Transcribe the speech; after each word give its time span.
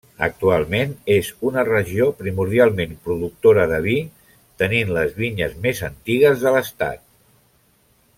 Actualment 0.25 0.93
és 1.15 1.27
una 1.49 1.65
regió 1.67 2.07
primordialment 2.21 2.95
productora 3.09 3.65
de 3.73 3.79
vi, 3.89 3.97
tenint 4.63 4.95
les 4.99 5.13
vinyes 5.21 5.53
més 5.67 5.83
antigues 5.93 6.47
de 6.47 6.55
l'estat. 6.57 7.05